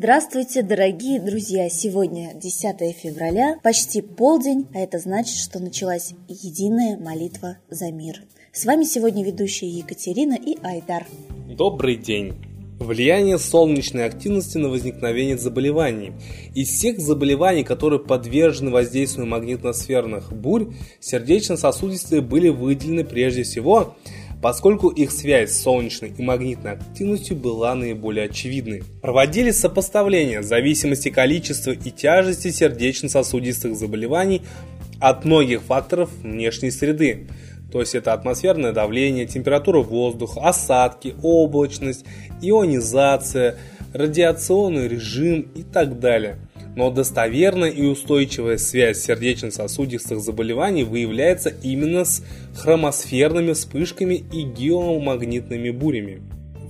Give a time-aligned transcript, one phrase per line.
[0.00, 1.68] Здравствуйте, дорогие друзья!
[1.68, 8.22] Сегодня 10 февраля, почти полдень, а это значит, что началась единая молитва за мир.
[8.52, 11.04] С вами сегодня ведущие Екатерина и Айдар.
[11.48, 12.34] Добрый день!
[12.78, 16.12] Влияние солнечной активности на возникновение заболеваний.
[16.54, 20.68] Из всех заболеваний, которые подвержены воздействию магнитосферных бурь,
[21.00, 23.96] сердечно-сосудистые были выделены прежде всего
[24.40, 28.84] поскольку их связь с солнечной и магнитной активностью была наиболее очевидной.
[29.02, 34.42] Проводились сопоставления зависимости количества и тяжести сердечно-сосудистых заболеваний
[35.00, 37.28] от многих факторов внешней среды.
[37.72, 42.04] То есть это атмосферное давление, температура воздуха, осадки, облачность,
[42.40, 43.56] ионизация,
[43.92, 46.38] радиационный режим и так далее
[46.78, 52.22] но достоверная и устойчивая связь сердечно-сосудистых заболеваний выявляется именно с
[52.54, 56.22] хромосферными вспышками и геомагнитными бурями.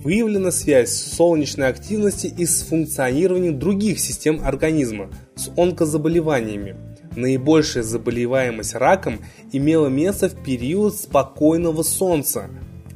[0.03, 6.75] Выявлена связь солнечной активности и с функционированием других систем организма, с онкозаболеваниями.
[7.15, 9.19] Наибольшая заболеваемость раком
[9.51, 12.49] имела место в период спокойного солнца,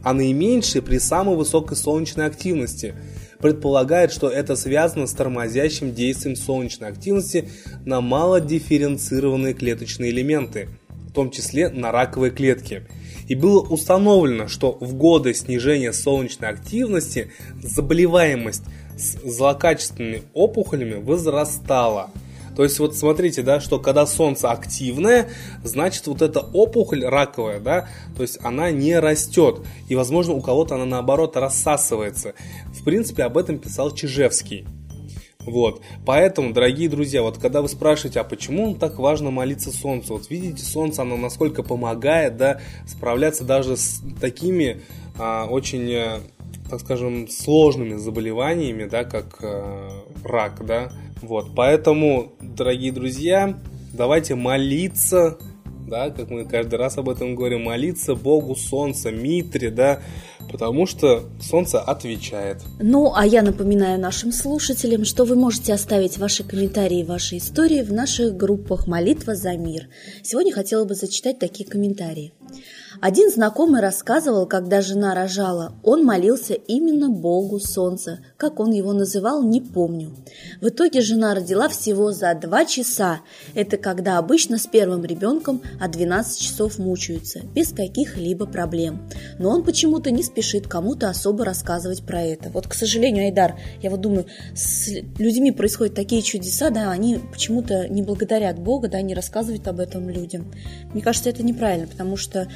[0.04, 2.96] а наименьшая при самой высокой солнечной активности–
[3.44, 7.50] предполагает, что это связано с тормозящим действием солнечной активности
[7.84, 12.88] на малодифференцированные клеточные элементы, в том числе на раковые клетки.
[13.28, 18.64] И было установлено, что в годы снижения солнечной активности заболеваемость
[18.98, 22.12] с злокачественными опухолями возрастала–
[22.56, 25.30] то есть вот смотрите, да, что когда солнце активное,
[25.64, 29.62] значит вот эта опухоль раковая, да, то есть она не растет.
[29.90, 32.34] И возможно у кого-то она наоборот рассасывается.
[32.74, 34.66] В принципе об этом писал Чижевский.
[35.46, 40.30] Вот, поэтому, дорогие друзья, вот когда вы спрашиваете, а почему так важно молиться Солнцу, вот
[40.30, 44.82] видите, Солнце, оно насколько помогает, да, справляться даже с такими
[45.20, 46.20] а, очень, э,
[46.74, 49.92] так скажем, сложными заболеваниями, да, как а,
[50.24, 53.60] рак, да, вот, поэтому, дорогие друзья,
[53.94, 55.38] давайте молиться,
[55.88, 60.02] да, как мы каждый раз об этом говорим, молиться Богу Солнца, Митре, да,
[60.52, 62.64] потому что Солнце отвечает.
[62.80, 67.94] Ну, а я напоминаю нашим слушателям, что вы можете оставить ваши комментарии, ваши истории в
[67.94, 69.90] наших группах «Молитва за мир».
[70.24, 72.34] Сегодня хотела бы зачитать такие комментарии.
[73.02, 79.44] Один знакомый рассказывал, когда жена рожала, он молился именно Богу Солнца, как он его называл,
[79.44, 80.16] не помню.
[80.62, 83.22] В итоге жена родила всего за два часа.
[83.56, 89.10] Это когда обычно с первым ребенком от 12 часов мучаются, без каких-либо проблем.
[89.40, 92.50] Но он почему-то не спешит кому-то особо рассказывать про это.
[92.50, 94.26] Вот, к сожалению, Айдар, я вот думаю,
[94.56, 99.80] с людьми происходят такие чудеса, да, они почему-то не благодарят Бога, да, не рассказывают об
[99.80, 100.52] этом людям.
[100.94, 102.48] Мне кажется, это неправильно, потому что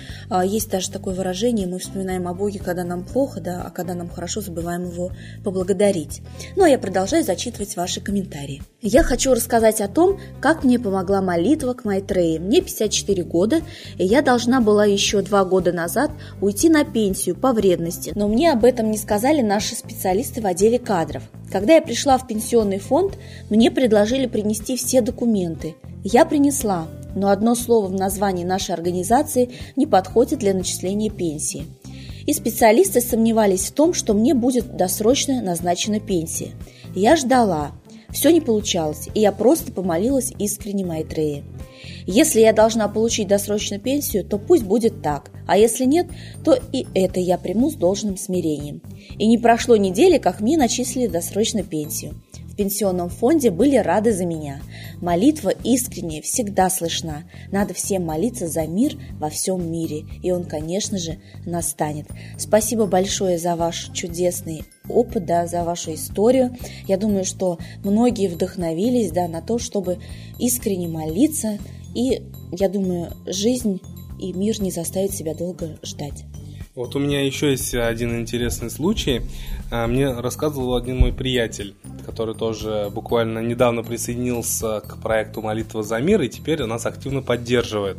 [0.46, 4.10] есть даже такое выражение, мы вспоминаем о Боге, когда нам плохо, да, а когда нам
[4.10, 5.12] хорошо, забываем его
[5.44, 6.22] поблагодарить.
[6.56, 8.62] Ну а я продолжаю зачитывать ваши комментарии.
[8.82, 12.40] Я хочу рассказать о том, как мне помогла молитва к Майтрее.
[12.40, 13.62] Мне 54 года,
[13.98, 16.12] и я должна была еще два года назад
[16.42, 20.78] уйти на пенсию по вредности, но мне об этом не сказали наши специалисты в отделе
[20.78, 21.24] кадров.
[21.52, 23.18] Когда я пришла в пенсионный фонд,
[23.50, 25.76] мне предложили принести все документы.
[26.04, 31.66] Я принесла, но одно слово в названии нашей организации не подходит для начисления пенсии.
[32.26, 36.52] И специалисты сомневались в том, что мне будет досрочно назначена пенсия.
[36.94, 37.72] Я ждала.
[38.10, 41.44] Все не получалось, и я просто помолилась искренне Майтрее.
[42.06, 46.08] Если я должна получить досрочную пенсию, то пусть будет так, а если нет,
[46.44, 48.82] то и это я приму с должным смирением.
[49.18, 52.16] И не прошло недели, как мне начислили досрочную пенсию
[52.58, 54.60] пенсионном фонде были рады за меня.
[55.00, 57.24] Молитва искренняя всегда слышна.
[57.52, 62.08] Надо всем молиться за мир во всем мире, и он, конечно же, настанет.
[62.38, 66.58] Спасибо большое за ваш чудесный опыт, да, за вашу историю.
[66.88, 70.00] Я думаю, что многие вдохновились да, на то, чтобы
[70.40, 71.60] искренне молиться,
[71.96, 73.80] и я думаю, жизнь
[74.20, 76.27] и мир не заставит себя долго ждать.
[76.78, 79.24] Вот у меня еще есть один интересный случай.
[79.72, 81.74] А, мне рассказывал один мой приятель,
[82.06, 87.98] который тоже буквально недавно присоединился к проекту «Молитва за мир» и теперь нас активно поддерживает.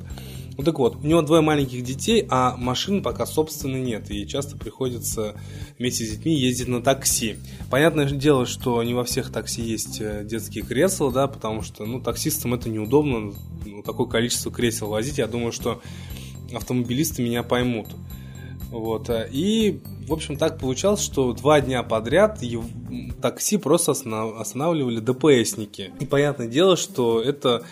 [0.56, 4.56] Ну так вот, у него двое маленьких детей, а машин пока собственной нет, и часто
[4.56, 5.34] приходится
[5.76, 7.34] вместе с детьми ездить на такси.
[7.72, 12.00] Понятное дело, что не во всех такси есть э, детские кресла, да, потому что, ну,
[12.00, 13.34] таксистам это неудобно,
[13.66, 15.18] ну, такое количество кресел возить.
[15.18, 15.82] Я думаю, что
[16.54, 17.88] автомобилисты меня поймут.
[18.70, 19.08] Вот.
[19.10, 22.40] Э, и, в общем, так получалось, что два дня подряд
[23.20, 25.92] такси просто останавливали ДПСники.
[26.00, 27.64] И понятное дело, что это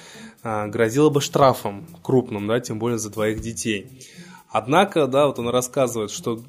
[0.42, 3.88] а, грозило бы штрафом крупным, да, тем более за двоих детей.
[4.48, 6.40] Однако, да, вот он рассказывает, что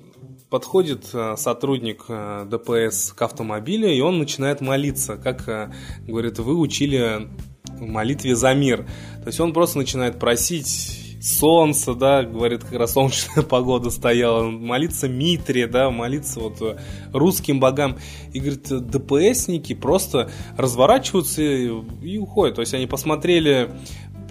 [0.49, 5.73] подходит э, сотрудник э, ДПС к автомобилю, и он начинает молиться, как, э,
[6.07, 7.27] говорит, вы учили
[7.65, 8.87] в молитве за мир.
[9.21, 15.07] То есть он просто начинает просить солнце, да, говорит, как раз солнечная погода стояла, молиться
[15.07, 16.79] Митре, да, молиться вот
[17.13, 17.97] русским богам.
[18.33, 22.55] И, говорит, ДПСники просто разворачиваются и, уходят.
[22.55, 23.69] То есть они посмотрели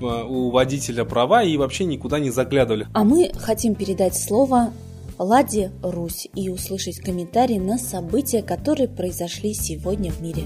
[0.01, 2.87] у водителя права и вообще никуда не заглядывали.
[2.93, 4.73] А мы хотим передать слово
[5.19, 10.45] Ладе Русь и услышать комментарии на события, которые произошли сегодня в мире.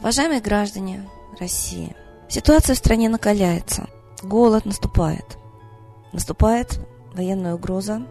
[0.00, 1.94] Уважаемые граждане России,
[2.28, 3.86] ситуация в стране накаляется.
[4.22, 5.38] Голод наступает.
[6.12, 6.80] Наступает
[7.14, 8.06] военная угроза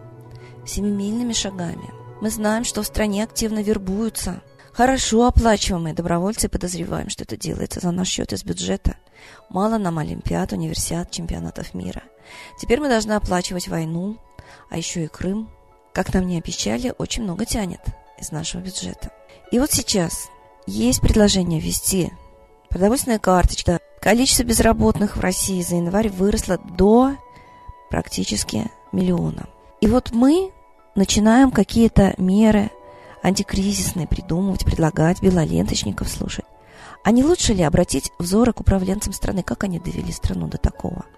[0.64, 1.90] семимильными шагами.
[2.20, 4.40] Мы знаем, что в стране активно вербуются
[4.72, 8.96] хорошо оплачиваемые добровольцы подозреваем, что это делается за наш счет из бюджета.
[9.48, 12.02] Мало нам олимпиад, универсиад, чемпионатов мира.
[12.60, 14.18] Теперь мы должны оплачивать войну,
[14.70, 15.50] а еще и Крым.
[15.92, 17.80] Как нам не обещали, очень много тянет
[18.18, 19.10] из нашего бюджета.
[19.50, 20.28] И вот сейчас
[20.66, 22.12] есть предложение ввести
[22.68, 23.80] продовольственная карточка.
[24.00, 27.16] Количество безработных в России за январь выросло до
[27.90, 29.48] практически миллиона.
[29.80, 30.52] И вот мы
[30.94, 32.70] начинаем какие-то меры
[33.22, 36.44] антикризисные придумывать, предлагать, белоленточников слушать.
[37.02, 41.04] А не лучше ли обратить взоры к управленцам страны, как они довели страну до такого–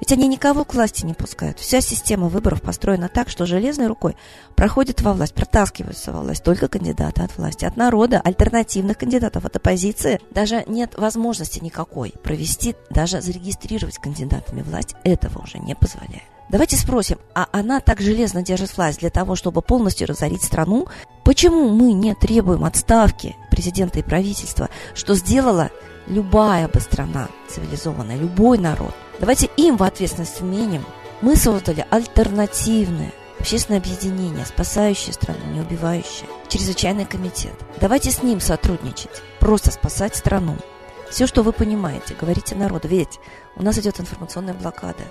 [0.00, 1.58] ведь они никого к власти не пускают.
[1.58, 4.16] Вся система выборов построена так, что железной рукой
[4.54, 7.64] проходит во власть, протаскиваются во власть только кандидаты от власти.
[7.64, 14.94] От народа, альтернативных кандидатов, от оппозиции даже нет возможности никакой провести, даже зарегистрировать кандидатами власть.
[15.04, 16.24] Этого уже не позволяет.
[16.48, 20.86] Давайте спросим, а она так железно держит власть для того, чтобы полностью разорить страну?
[21.26, 25.72] Почему мы не требуем отставки президента и правительства, что сделала
[26.06, 28.94] любая бы страна цивилизованная, любой народ?
[29.18, 30.84] Давайте им в ответственность вменим.
[31.22, 37.54] Мы создали альтернативное общественное объединение, спасающее страну, не убивающее, чрезвычайный комитет.
[37.80, 40.56] Давайте с ним сотрудничать, просто спасать страну.
[41.10, 42.88] Все, что вы понимаете, говорите народу.
[42.88, 43.18] Ведь
[43.56, 45.04] у нас идет информационная блокада.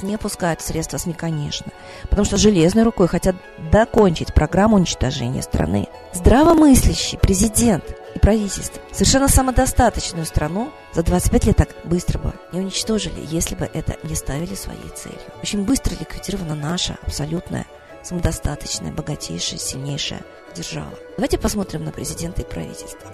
[0.00, 1.66] Не пускают средства СМИ, конечно.
[2.04, 3.36] Потому что железной рукой хотят
[3.70, 5.88] докончить программу уничтожения страны.
[6.12, 7.84] Здравомыслящий президент–
[8.14, 13.68] и правительство совершенно самодостаточную страну за 25 лет так быстро бы не уничтожили, если бы
[13.72, 15.18] это не ставили своей целью.
[15.42, 17.66] Очень быстро ликвидирована наша абсолютная
[18.02, 20.22] самодостаточная, богатейшая, сильнейшая
[20.54, 20.92] держава.
[21.16, 23.10] Давайте посмотрим на президента и правительство.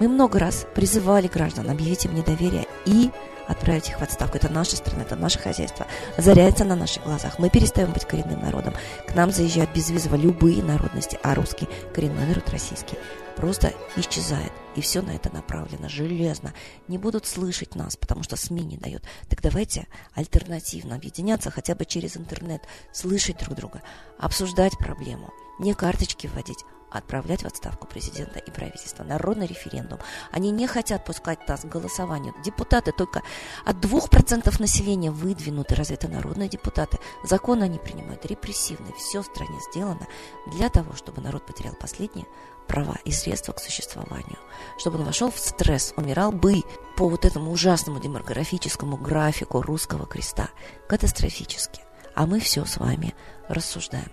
[0.00, 3.10] Мы много раз призывали граждан объявить им недоверие и
[3.46, 4.36] отправить их в отставку.
[4.36, 5.86] Это наша страна, это наше хозяйство.
[6.18, 7.38] Заряется на наших глазах.
[7.38, 8.74] Мы перестаем быть коренным народом.
[9.06, 12.96] К нам заезжают безвизово любые народности, а русский, коренной народ российский,
[13.36, 14.52] просто исчезает.
[14.74, 16.52] И все на это направлено железно.
[16.88, 19.04] Не будут слышать нас, потому что СМИ не дают.
[19.28, 22.62] Так давайте альтернативно объединяться хотя бы через интернет,
[22.92, 23.82] слышать друг друга,
[24.18, 26.64] обсуждать проблему, не карточки вводить,
[26.94, 29.02] отправлять в отставку президента и правительства.
[29.02, 29.98] Народный референдум.
[30.30, 32.34] Они не хотят пускать нас к голосованию.
[32.44, 33.22] Депутаты только
[33.64, 35.74] от 2% населения выдвинуты.
[35.74, 36.98] Разве это народные депутаты?
[37.24, 38.94] Законы они принимают репрессивные.
[38.94, 40.06] Все в стране сделано
[40.46, 42.26] для того, чтобы народ потерял последние
[42.68, 44.38] права и средства к существованию.
[44.78, 46.62] Чтобы он вошел в стресс, умирал бы
[46.96, 50.48] по вот этому ужасному демографическому графику русского креста.
[50.88, 51.82] Катастрофически.
[52.14, 53.14] А мы все с вами
[53.48, 54.10] рассуждаем.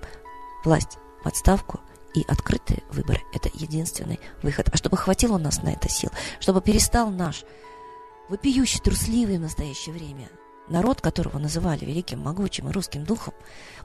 [0.65, 1.79] Власть в отставку–
[2.13, 4.70] и открытые выборы– это единственный выход.
[4.72, 7.44] А чтобы хватило у нас на это сил, чтобы перестал наш
[8.30, 10.30] вопиющий, трусливый в настоящее время
[10.72, 13.34] народ, которого называли великим, могучим и русским духом,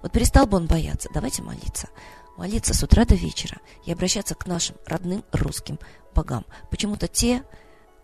[0.02, 1.09] вот перестал бы он бояться.
[1.12, 1.88] Давайте молиться.
[2.37, 5.78] Молиться с утра до вечера и обращаться к нашим родным русским
[6.14, 6.45] богам.
[6.71, 7.42] Почему-то те,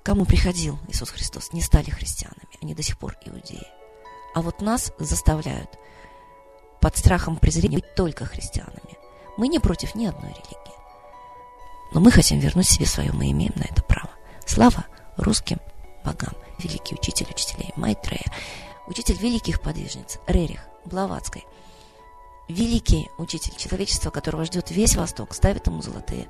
[0.02, 3.66] кому приходил Иисус Христос, не стали христианами, они до сих пор иудеи.
[4.34, 5.78] А вот нас заставляют
[6.80, 9.01] под страхом презрения быть только христианами.
[9.36, 10.58] Мы не против ни одной религии.
[11.92, 14.10] Но мы хотим вернуть себе свое, мы имеем на это право.
[14.46, 14.86] Слава
[15.16, 15.58] русским
[16.04, 18.24] богам, великий учитель учителей Майтрея,
[18.86, 21.44] учитель великих подвижниц Рерих Блаватской,
[22.48, 26.28] великий учитель человечества, которого ждет весь Восток, ставит ему золотые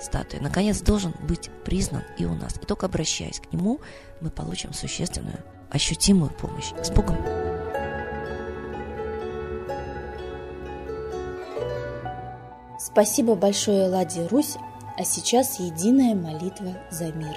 [0.00, 2.56] статуи, наконец должен быть признан и у нас.
[2.56, 3.80] И только обращаясь к нему,
[4.20, 6.72] мы получим существенную, ощутимую помощь.
[6.82, 7.41] С Богом!
[12.84, 14.56] Спасибо большое, Ладе Русь,
[14.98, 17.36] а сейчас единая молитва за мир.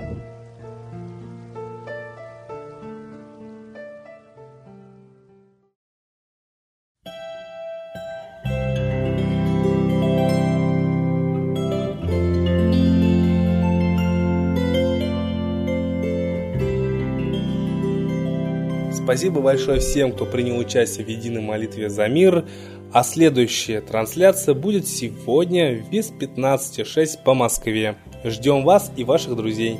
[19.11, 22.45] Спасибо большое всем, кто принял участие в единой молитве за мир.
[22.93, 27.97] А следующая трансляция будет сегодня без 15.06 по Москве.
[28.23, 29.77] Ждем вас и ваших друзей.